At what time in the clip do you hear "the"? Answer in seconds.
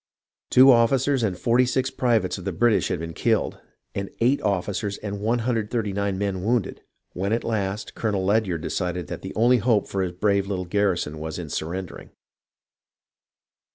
2.45-2.51, 9.21-9.35